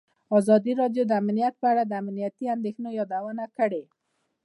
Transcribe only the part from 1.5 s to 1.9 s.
په اړه